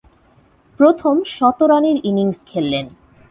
[0.79, 2.85] প্রথম শতরানের ইনিংস খেলেন।